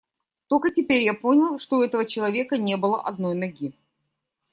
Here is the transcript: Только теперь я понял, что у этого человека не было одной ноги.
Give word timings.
Только 0.47 0.71
теперь 0.71 1.03
я 1.03 1.13
понял, 1.13 1.59
что 1.59 1.77
у 1.77 1.83
этого 1.83 2.07
человека 2.07 2.57
не 2.57 2.75
было 2.75 2.99
одной 2.99 3.35
ноги. 3.35 3.71